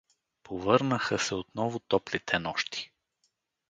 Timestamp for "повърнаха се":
0.43-1.35